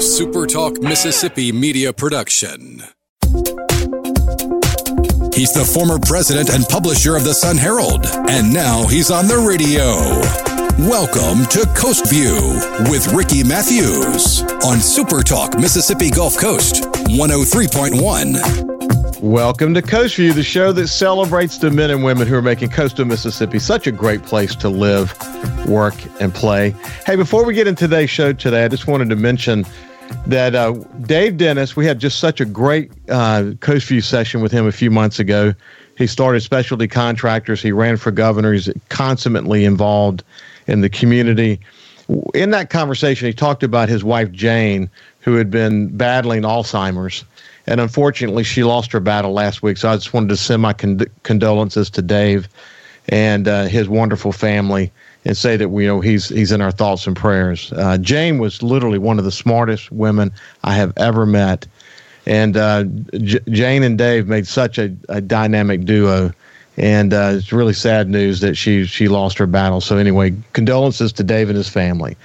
[0.00, 2.82] SuperTalk Mississippi media production.
[5.34, 9.36] He's the former president and publisher of the Sun Herald, and now he's on the
[9.36, 9.92] radio.
[10.88, 12.32] Welcome to Coast View
[12.90, 19.20] with Ricky Mathews on SuperTalk Mississippi Gulf Coast 103.1.
[19.20, 22.70] Welcome to Coast View, the show that celebrates the men and women who are making
[22.70, 25.14] coastal Mississippi such a great place to live,
[25.68, 26.74] work, and play.
[27.04, 29.66] Hey, before we get into today's show today, I just wanted to mention
[30.26, 34.52] that uh, Dave Dennis, we had just such a great uh, Coast View session with
[34.52, 35.54] him a few months ago.
[35.96, 37.60] He started specialty contractors.
[37.60, 38.52] He ran for governor.
[38.52, 40.22] He's consummately involved
[40.66, 41.60] in the community.
[42.34, 47.24] In that conversation, he talked about his wife, Jane, who had been battling Alzheimer's
[47.66, 49.76] and unfortunately, she lost her battle last week.
[49.76, 52.48] So I just wanted to send my con- condolences to Dave
[53.08, 54.90] and uh, his wonderful family
[55.24, 57.72] and say that we you know he's he's in our thoughts and prayers.
[57.76, 60.32] Uh, Jane was literally one of the smartest women
[60.64, 61.66] I have ever met,
[62.26, 62.84] and uh,
[63.18, 66.32] J- Jane and Dave made such a, a dynamic duo.
[66.76, 69.80] And uh, it's really sad news that she she lost her battle.
[69.80, 72.16] So anyway, condolences to Dave and his family,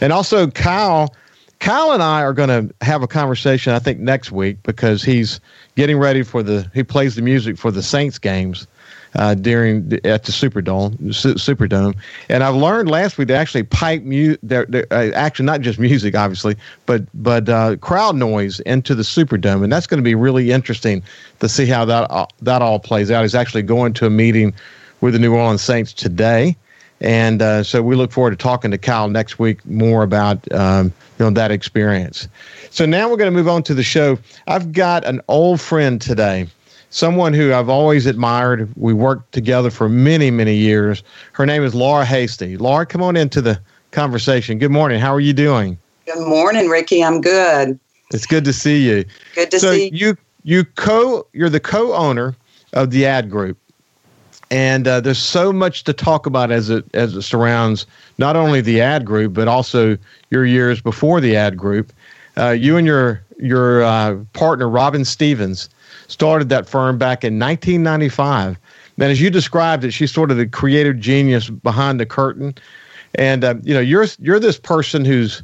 [0.00, 1.12] and also Kyle
[1.58, 5.40] Kyle and I are going to have a conversation, I think, next week because he's
[5.74, 6.70] getting ready for the.
[6.74, 8.66] He plays the music for the Saints games
[9.16, 10.96] uh, during the, at the Superdome.
[10.98, 11.96] Superdome,
[12.28, 15.78] and I've learned last week they actually pipe mu- they're, they're, uh, actually not just
[15.78, 20.14] music, obviously, but but uh, crowd noise into the Superdome, and that's going to be
[20.14, 21.02] really interesting
[21.40, 23.22] to see how that uh, that all plays out.
[23.22, 24.54] He's actually going to a meeting
[25.00, 26.56] with the New Orleans Saints today.
[27.00, 30.86] And uh, so we look forward to talking to Kyle next week more about um,
[31.18, 32.28] you know that experience.
[32.70, 34.18] So now we're going to move on to the show.
[34.46, 36.46] I've got an old friend today,
[36.90, 38.70] someone who I've always admired.
[38.76, 41.02] We worked together for many many years.
[41.32, 42.56] Her name is Laura Hasty.
[42.56, 44.58] Laura, come on into the conversation.
[44.58, 45.00] Good morning.
[45.00, 45.78] How are you doing?
[46.06, 47.02] Good morning, Ricky.
[47.02, 47.78] I'm good.
[48.12, 49.04] It's good to see you.
[49.34, 50.16] Good to so see you.
[50.44, 52.36] You co you're the co-owner
[52.72, 53.58] of the ad group
[54.50, 57.86] and uh, there's so much to talk about as it as it surrounds
[58.18, 59.98] not only the ad group but also
[60.30, 61.92] your years before the ad group.
[62.36, 65.68] Uh, you and your your uh, partner Robin Stevens
[66.08, 68.58] started that firm back in 1995.
[68.98, 72.54] And as you described it, she's sort of the creative genius behind the curtain.
[73.14, 75.42] And uh, you know, you're you're this person who's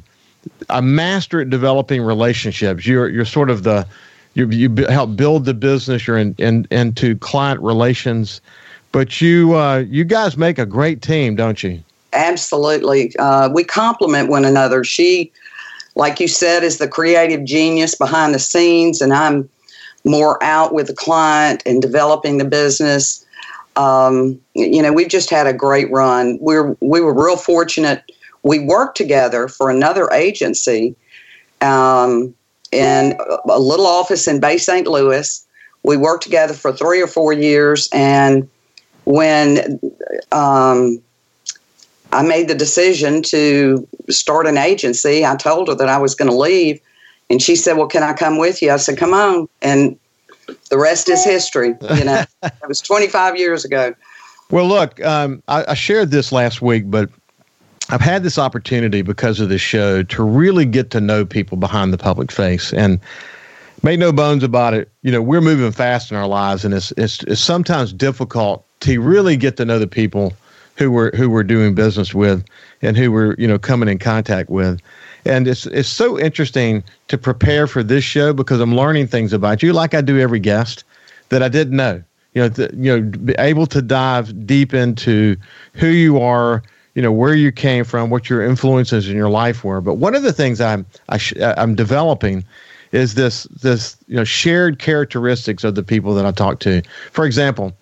[0.69, 2.85] a master at developing relationships.
[2.85, 3.87] You're you're sort of the
[4.33, 6.07] you you help build the business.
[6.07, 8.41] You're in, in into client relations.
[8.91, 11.83] But you uh, you guys make a great team, don't you?
[12.13, 13.15] Absolutely.
[13.17, 14.83] Uh, we complement one another.
[14.83, 15.31] She,
[15.95, 19.49] like you said, is the creative genius behind the scenes, and I'm
[20.05, 23.25] more out with the client and developing the business.
[23.75, 26.37] Um, you know, we've just had a great run.
[26.39, 28.03] We're we were real fortunate.
[28.43, 30.95] We worked together for another agency
[31.61, 32.33] um,
[32.71, 33.17] in
[33.49, 34.85] a little office in Bay St.
[34.87, 35.45] Louis.
[35.83, 38.49] We worked together for three or four years, and
[39.05, 39.79] when
[40.31, 41.01] um,
[42.11, 46.29] I made the decision to start an agency, I told her that I was going
[46.29, 46.79] to leave.
[47.33, 48.69] And she said, Well, can I come with you?
[48.69, 49.49] I said, Come on.
[49.63, 49.97] And
[50.69, 51.73] the rest is history.
[51.95, 53.95] You know, it was 25 years ago.
[54.51, 57.09] Well, look, um, I, I shared this last week, but
[57.89, 61.91] I've had this opportunity because of this show to really get to know people behind
[61.91, 62.71] the public face.
[62.71, 62.99] And
[63.81, 66.93] make no bones about it, you know, we're moving fast in our lives, and it's,
[66.97, 70.33] it's, it's sometimes difficult to really get to know the people
[70.75, 72.43] who we're who we're doing business with
[72.81, 74.79] and who we're you know coming in contact with.
[75.25, 79.63] And it's it's so interesting to prepare for this show because I'm learning things about
[79.63, 80.83] you, like I do every guest,
[81.29, 82.03] that I didn't know.
[82.33, 85.35] You know, th- you know, be able to dive deep into
[85.73, 86.63] who you are,
[86.95, 89.81] you know, where you came from, what your influences in your life were.
[89.81, 92.43] But one of the things I'm I sh- uh, I'm developing
[92.91, 96.81] is this this you know shared characteristics of the people that I talk to.
[97.11, 97.73] For example,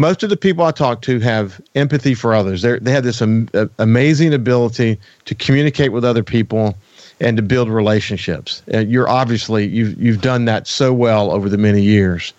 [0.00, 2.62] most of the people I talk to have empathy for others.
[2.62, 6.74] They're, they have this am, uh, amazing ability to communicate with other people
[7.20, 8.62] and to build relationships.
[8.68, 12.32] And you're obviously you've you've done that so well over the many years.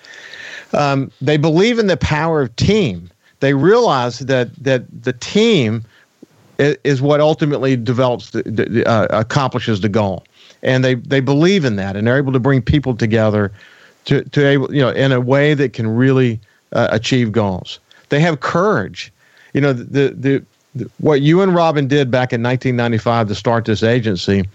[0.73, 3.11] Um, they believe in the power of team.
[3.41, 5.85] They realize that that the team
[6.57, 10.23] is what ultimately develops the, the uh, accomplishes the goal,
[10.63, 13.51] and they they believe in that, and they're able to bring people together
[14.05, 16.39] to to able you know in a way that can really
[16.73, 17.79] uh, achieve goals.
[18.09, 19.11] They have courage.
[19.53, 20.45] You know, the, the,
[20.75, 24.45] the, what you and Robin did back in 1995 to start this agency,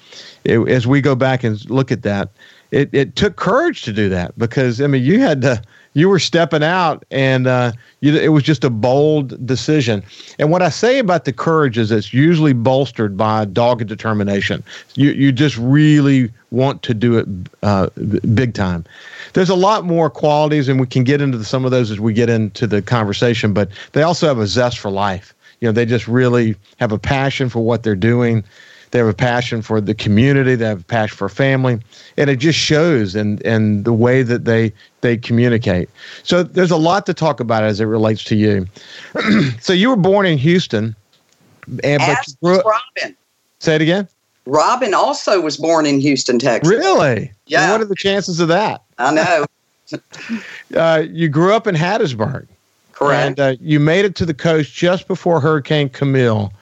[0.45, 2.31] it, as we go back and look at that,
[2.71, 5.63] it, it took courage to do that because, I mean, you had to,
[5.97, 10.03] you were stepping out, and uh, you, it was just a bold decision.
[10.39, 14.63] And what I say about the courage is it's usually bolstered by dogged determination.
[14.95, 17.27] You you just really want to do it
[17.63, 17.89] uh,
[18.35, 18.85] big time.
[19.33, 22.13] There's a lot more qualities, and we can get into some of those as we
[22.13, 23.55] get into the conversation.
[23.55, 25.33] But they also have a zest for life.
[25.61, 28.45] You know, they just really have a passion for what they're doing.
[28.91, 30.55] They have a passion for the community.
[30.55, 31.81] They have a passion for family,
[32.19, 34.75] and it just shows in in the way that they
[35.07, 35.89] they communicate.
[36.23, 38.67] So there's a lot to talk about as it relates to you.
[39.61, 40.97] so you were born in Houston,
[41.83, 42.03] and
[42.43, 43.17] but Robin.
[43.61, 44.09] Say it again.
[44.47, 46.69] Robin also was born in Houston, Texas.
[46.69, 47.33] Really?
[47.47, 47.63] Yeah.
[47.63, 48.83] And what are the chances of that?
[48.99, 49.47] I know.
[50.77, 52.47] uh, you grew up in Hattiesburg.
[52.93, 53.27] Correct.
[53.27, 56.53] And uh, you made it to the coast just before Hurricane Camille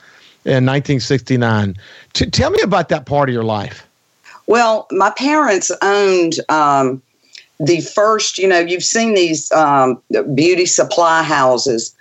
[0.45, 1.77] in 1969.
[2.13, 3.87] T- tell me about that part of your life.
[4.47, 7.01] Well, my parents owned um,
[7.59, 10.01] the first, you know, you've seen these um,
[10.35, 11.95] beauty supply houses,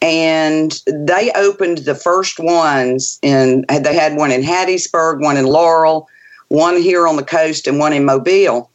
[0.00, 6.08] and they opened the first ones in, they had one in Hattiesburg, one in Laurel,
[6.48, 8.70] one here on the coast, and one in Mobile.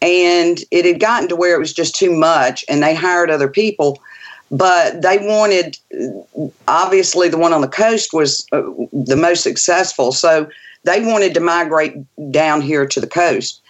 [0.00, 3.48] And it had gotten to where it was just too much, and they hired other
[3.48, 4.00] people
[4.52, 5.78] but they wanted
[6.68, 8.60] obviously the one on the coast was uh,
[8.92, 10.46] the most successful so
[10.84, 11.94] they wanted to migrate
[12.30, 13.62] down here to the coast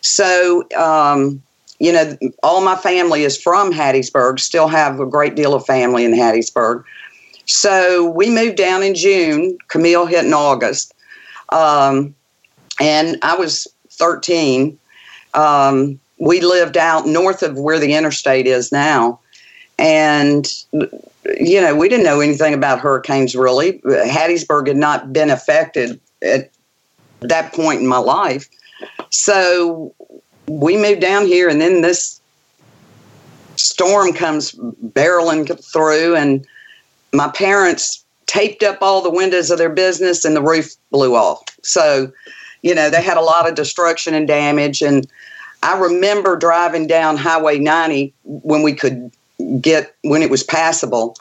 [0.00, 1.40] so um,
[1.84, 6.04] you know all my family is from hattiesburg still have a great deal of family
[6.04, 6.84] in hattiesburg
[7.46, 10.94] so we moved down in june camille hit in august
[11.50, 12.14] um,
[12.80, 14.78] and i was 13
[15.34, 19.18] um, we lived out north of where the interstate is now
[19.78, 23.80] and, you know, we didn't know anything about hurricanes really.
[23.80, 26.50] Hattiesburg had not been affected at
[27.20, 28.48] that point in my life.
[29.10, 29.94] So
[30.46, 32.20] we moved down here, and then this
[33.56, 36.46] storm comes barreling through, and
[37.12, 41.42] my parents taped up all the windows of their business, and the roof blew off.
[41.62, 42.12] So,
[42.62, 44.82] you know, they had a lot of destruction and damage.
[44.82, 45.06] And
[45.62, 49.10] I remember driving down Highway 90 when we could
[49.60, 51.16] get when it was passable.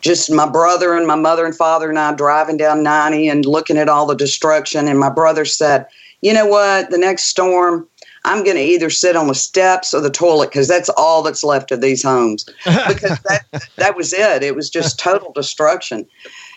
[0.00, 3.78] Just my brother and my mother and father and I driving down 90 and looking
[3.78, 4.88] at all the destruction.
[4.88, 5.86] And my brother said,
[6.22, 6.90] You know what?
[6.90, 7.86] The next storm,
[8.24, 11.42] I'm going to either sit on the steps or the toilet because that's all that's
[11.42, 12.48] left of these homes.
[12.64, 13.44] Because that,
[13.76, 14.42] that was it.
[14.42, 16.06] It was just total destruction.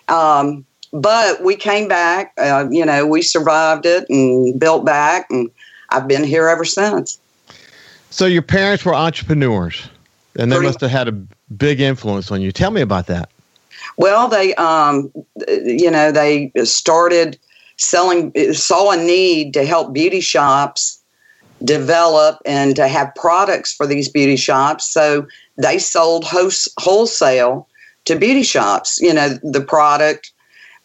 [0.08, 5.50] Um, but we came back, uh, you know, we survived it and built back, and
[5.90, 7.20] I've been here ever since.
[8.10, 9.90] So your parents were entrepreneurs.
[10.38, 12.52] And they must have had a big influence on you.
[12.52, 13.30] Tell me about that.
[13.98, 15.12] Well, they, um,
[15.48, 17.38] you know, they started
[17.78, 21.02] selling, saw a need to help beauty shops
[21.64, 24.86] develop and to have products for these beauty shops.
[24.86, 25.26] So
[25.58, 27.68] they sold wholesale
[28.06, 29.00] to beauty shops.
[29.02, 30.32] You know, the product.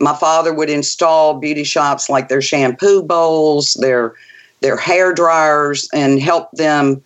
[0.03, 4.15] My father would install beauty shops like their shampoo bowls, their
[4.61, 7.03] their hair dryers, and help them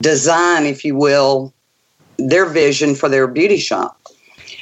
[0.00, 1.52] design, if you will,
[2.18, 4.00] their vision for their beauty shop.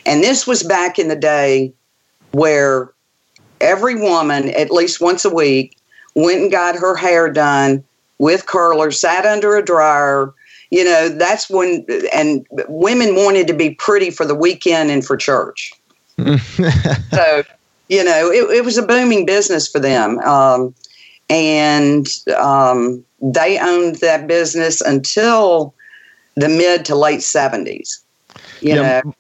[0.07, 1.73] And this was back in the day
[2.33, 2.93] where
[3.61, 5.77] every woman, at least once a week,
[6.15, 7.85] went and got her hair done
[8.23, 10.33] with curlers, sat under a dryer.
[10.71, 15.17] You know, that's when, and women wanted to be pretty for the weekend and for
[15.17, 15.73] church.
[16.17, 17.43] so,
[17.89, 20.21] you know, it, it, was a booming business for them.
[20.21, 20.73] Um,
[21.29, 22.07] and
[22.39, 25.75] um, they owned that business until
[26.37, 28.03] the mid to late 70s.
[28.61, 29.15] You yeah, know?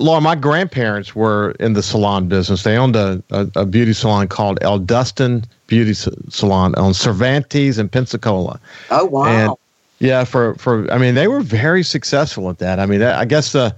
[0.00, 2.64] Laura, my grandparents were in the salon business.
[2.64, 7.88] They owned a, a, a beauty salon called El Dustin Beauty Salon on Cervantes in
[7.88, 8.58] Pensacola.
[8.90, 9.24] Oh, wow.
[9.26, 9.52] And
[10.00, 12.80] yeah, for, for, I mean, they were very successful at that.
[12.80, 13.74] I mean, I guess the,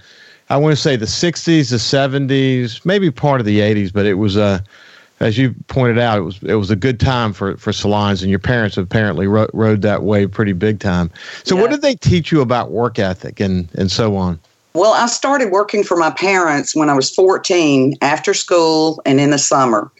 [0.48, 4.14] I want to say the 60s, the 70s, maybe part of the 80s, but it
[4.14, 4.58] was a, uh,
[5.20, 8.30] as you pointed out, it was it was a good time for for salons, and
[8.30, 11.10] your parents apparently ro- rode that wave pretty big time.
[11.44, 11.60] So, yeah.
[11.60, 14.40] what did they teach you about work ethic and and so on?
[14.72, 19.30] Well, I started working for my parents when I was 14 after school and in
[19.30, 19.90] the summer.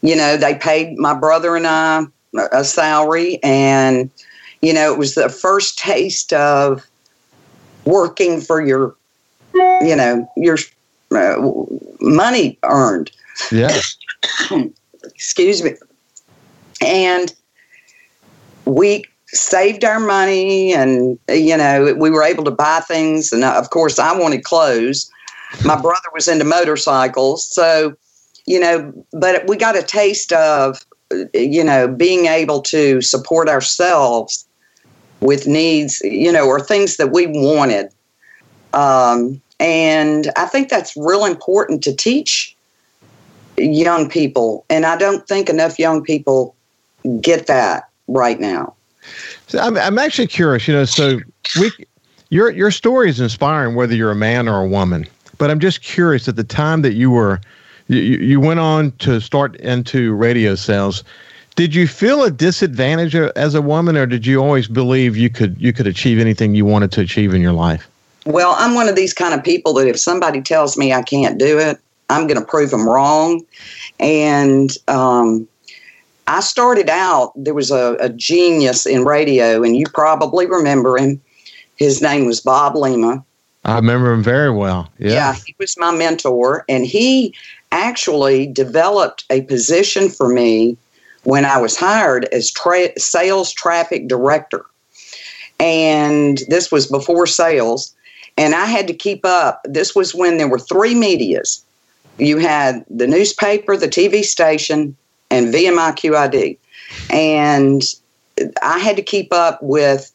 [0.00, 2.06] You know, they paid my brother and I
[2.52, 4.10] a salary, and
[4.62, 6.84] you know, it was the first taste of
[7.84, 8.94] working for your,
[9.54, 10.58] you know, your
[11.12, 11.36] uh,
[12.00, 13.10] money earned.
[13.50, 13.78] Yeah.
[15.04, 15.74] Excuse me.
[16.80, 17.34] And
[18.64, 23.70] we saved our money and you know we were able to buy things and of
[23.70, 25.10] course i wanted clothes
[25.64, 27.92] my brother was into motorcycles so
[28.46, 30.84] you know but we got a taste of
[31.34, 34.46] you know being able to support ourselves
[35.20, 37.90] with needs, you know, or things that we wanted.
[38.72, 42.54] Um, and I think that's real important to teach
[43.56, 44.64] young people.
[44.68, 46.54] And I don't think enough young people
[47.20, 48.74] get that right now.
[49.46, 51.20] So I'm, I'm actually curious, you know, so
[51.58, 51.70] we,
[52.30, 55.06] your, your story is inspiring whether you're a man or a woman,
[55.38, 57.40] but I'm just curious at the time that you were,
[57.88, 61.04] you, you went on to start into radio sales.
[61.54, 65.56] Did you feel a disadvantage as a woman, or did you always believe you could
[65.58, 67.88] you could achieve anything you wanted to achieve in your life?
[68.26, 71.38] Well, I'm one of these kind of people that if somebody tells me I can't
[71.38, 71.78] do it,
[72.10, 73.42] I'm going to prove them wrong.
[73.98, 75.48] And um,
[76.26, 81.20] I started out, there was a, a, genius in radio, and you probably remember him.
[81.76, 83.24] His name was Bob Lima.
[83.64, 84.90] I remember him very well.
[84.98, 85.12] Yeah.
[85.12, 87.34] yeah, he was my mentor, and he
[87.70, 90.76] actually developed a position for me
[91.24, 94.64] when I was hired as tra- sales traffic director.
[95.58, 97.96] And this was before sales
[98.36, 99.60] and I had to keep up.
[99.64, 101.64] This was when there were three medias.
[102.18, 104.96] You had the newspaper, the TV station,
[105.30, 106.58] and VMIQID.
[107.10, 107.82] And
[108.62, 110.12] I had to keep up with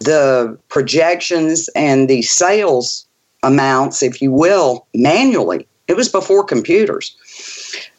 [0.00, 3.06] the projections and the sales
[3.42, 5.66] amounts, if you will, manually.
[5.88, 7.16] It was before computers.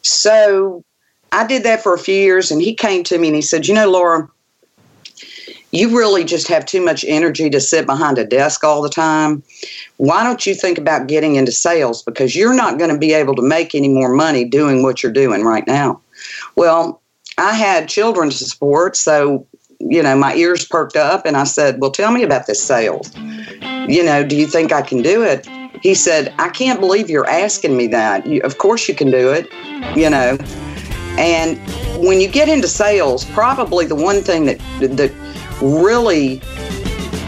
[0.02, 0.84] So
[1.32, 3.66] I did that for a few years, and he came to me and he said,
[3.66, 4.28] You know, Laura,
[5.74, 9.42] you really just have too much energy to sit behind a desk all the time.
[9.96, 12.02] Why don't you think about getting into sales?
[12.02, 15.12] Because you're not going to be able to make any more money doing what you're
[15.12, 16.00] doing right now.
[16.56, 17.02] Well,
[17.38, 19.46] I had children to support, so
[19.80, 23.14] you know, my ears perked up and I said, Well, tell me about this sales.
[23.16, 25.46] You know, do you think I can do it?
[25.82, 28.26] He said, I can't believe you're asking me that.
[28.26, 29.46] You, of course you can do it,
[29.96, 30.38] you know.
[31.18, 31.58] And
[32.02, 35.12] when you get into sales, probably the one thing that that
[35.60, 36.40] really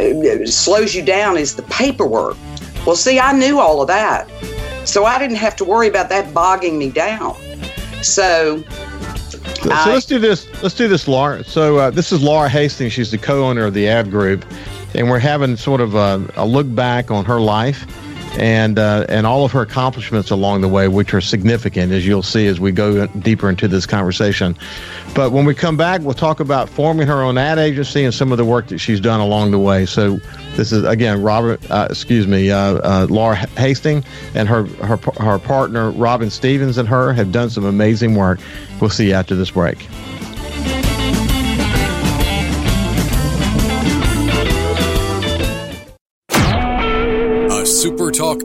[0.01, 2.37] uh, slows you down is the paperwork.
[2.87, 4.29] Well, see, I knew all of that.
[4.87, 7.37] So I didn't have to worry about that bogging me down.
[8.03, 8.63] So
[9.63, 10.47] so, I, let's do this.
[10.63, 11.45] Let's do this, Laura.
[11.45, 12.93] So uh, this is Laura Hastings.
[12.93, 14.45] She's the co-owner of the Ad Group,
[14.95, 17.87] and we're having sort of a, a look back on her life
[18.37, 22.23] and uh, and all of her accomplishments along the way, which are significant, as you'll
[22.23, 24.57] see as we go deeper into this conversation.
[25.15, 28.33] But when we come back, we'll talk about forming her own ad agency and some
[28.33, 29.87] of the work that she's done along the way.
[29.87, 30.17] So
[30.55, 35.39] this is again Robert, uh, excuse me, uh, uh Laura Hastings and her, her her
[35.39, 38.39] partner Robin Stevens and her have done some amazing work.
[38.81, 39.87] We'll see you after this break.